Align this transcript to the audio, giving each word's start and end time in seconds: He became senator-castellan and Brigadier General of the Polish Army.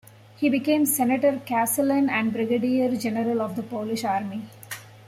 He 0.35 0.49
became 0.49 0.87
senator-castellan 0.87 2.09
and 2.09 2.33
Brigadier 2.33 2.89
General 2.95 3.39
of 3.39 3.55
the 3.55 3.61
Polish 3.61 4.03
Army. 4.03 4.41